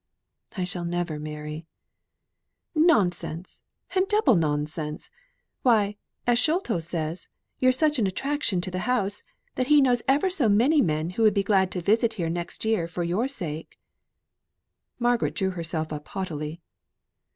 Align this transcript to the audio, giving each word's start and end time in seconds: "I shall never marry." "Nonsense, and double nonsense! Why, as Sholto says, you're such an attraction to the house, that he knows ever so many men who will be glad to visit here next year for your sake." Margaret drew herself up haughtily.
"I 0.57 0.63
shall 0.63 0.83
never 0.83 1.19
marry." 1.19 1.67
"Nonsense, 2.73 3.61
and 3.93 4.07
double 4.07 4.33
nonsense! 4.35 5.11
Why, 5.61 5.97
as 6.25 6.39
Sholto 6.39 6.79
says, 6.79 7.29
you're 7.59 7.71
such 7.71 7.99
an 7.99 8.07
attraction 8.07 8.61
to 8.61 8.71
the 8.71 8.79
house, 8.89 9.21
that 9.53 9.67
he 9.67 9.79
knows 9.79 10.01
ever 10.07 10.31
so 10.31 10.49
many 10.49 10.81
men 10.81 11.11
who 11.11 11.21
will 11.21 11.29
be 11.29 11.43
glad 11.43 11.69
to 11.73 11.81
visit 11.83 12.13
here 12.15 12.29
next 12.29 12.65
year 12.65 12.87
for 12.87 13.03
your 13.03 13.27
sake." 13.27 13.79
Margaret 14.97 15.35
drew 15.35 15.51
herself 15.51 15.93
up 15.93 16.07
haughtily. 16.07 16.63